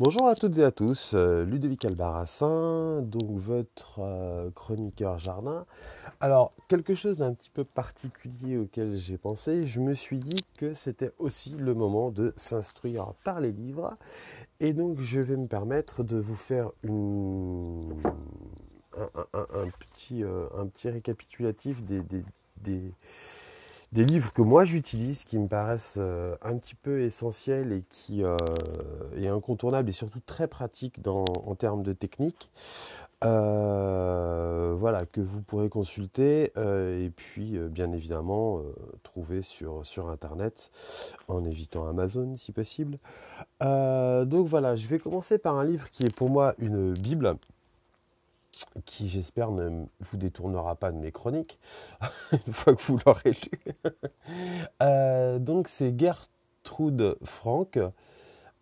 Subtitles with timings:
[0.00, 5.66] Bonjour à toutes et à tous, euh, Ludovic Albarassin, donc votre euh, chroniqueur jardin.
[6.20, 10.72] Alors, quelque chose d'un petit peu particulier auquel j'ai pensé, je me suis dit que
[10.72, 13.94] c'était aussi le moment de s'instruire par les livres.
[14.58, 17.94] Et donc, je vais me permettre de vous faire une,
[18.96, 22.00] un, petit, euh, un petit récapitulatif des
[23.92, 28.36] livres que moi j'utilise, qui me paraissent euh, un petit peu essentiels et qui euh,
[29.16, 32.50] est incontournable et surtout très pratique dans, en termes de technique.
[33.22, 38.62] Euh, voilà, que vous pourrez consulter et puis bien évidemment
[39.02, 40.70] trouver sur, sur internet
[41.28, 42.98] en évitant Amazon si possible.
[43.60, 47.36] donc voilà, je vais commencer par un livre qui est pour moi une Bible
[48.84, 51.58] qui j'espère ne vous détournera pas de mes chroniques
[52.46, 53.74] une fois que vous l'aurez lu.
[54.82, 57.78] Euh, donc c'est Gertrude Frank,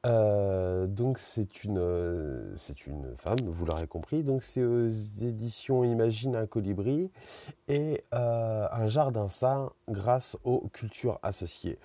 [0.07, 4.23] euh, donc c'est une, euh, c'est une femme, vous l'aurez compris.
[4.23, 7.11] Donc c'est aux éditions Imagine un colibri
[7.69, 11.79] et un jardin sain grâce aux cultures associées.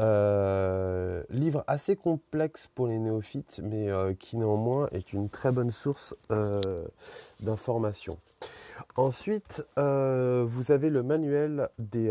[0.00, 6.14] livre assez complexe pour les néophytes, mais qui néanmoins est une très bonne source
[7.40, 8.18] d'informations.
[8.96, 12.10] Ensuite, vous avez le manuel des,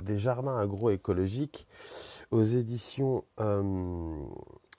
[0.00, 1.66] des jardins agroécologiques
[2.32, 4.24] aux éditions euh,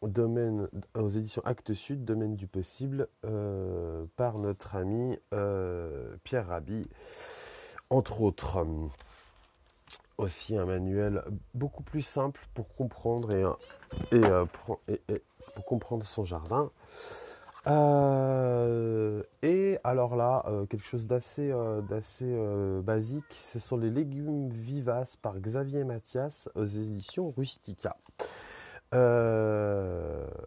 [0.01, 6.87] domaine, aux éditions Actes Sud, Domaine du possible, euh, par notre ami euh, Pierre Rabhi,
[7.89, 8.65] entre autres.
[10.17, 11.23] Aussi un manuel
[11.55, 13.43] beaucoup plus simple pour comprendre et,
[14.11, 14.21] et
[15.55, 16.69] pour comprendre son jardin.
[17.65, 18.52] Euh,
[19.93, 25.83] alors là, euh, quelque chose d'assez euh, basique, ce sont les légumes vivaces par Xavier
[25.83, 27.95] Mathias aux éditions Rustica.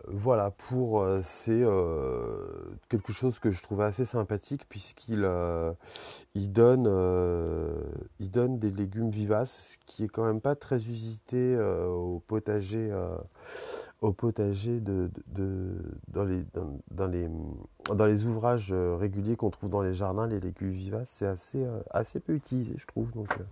[0.08, 1.62] voilà, pour c'est
[2.88, 5.30] quelque chose que je trouvais assez sympathique puisqu'il
[6.34, 6.84] il donne,
[8.18, 12.92] donne des légumes vivaces, ce qui est quand même pas très usité au potager
[14.00, 15.10] au potager de,
[16.08, 16.44] dans, les,
[16.90, 17.28] dans, les,
[17.94, 21.64] dans les ouvrages euh, réguliers qu'on trouve dans les jardins, les légumes vivaces, c'est assez,
[21.64, 23.10] euh, assez peu utilisé, je trouve.
[23.12, 23.44] Donc euh,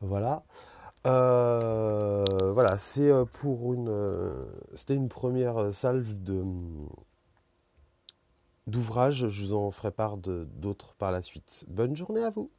[0.00, 0.42] voilà.
[1.04, 3.10] voilà, c'est
[3.40, 3.90] pour une.
[4.74, 6.44] C'était une première salve de
[8.66, 9.28] d'ouvrages.
[9.28, 11.64] Je vous en ferai part d'autres par la suite.
[11.68, 12.50] Bonne journée à vous.